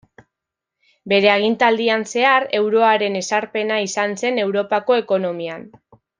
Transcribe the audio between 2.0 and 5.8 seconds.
zehar Euroaren ezarpena izan zen Europako ekonomian.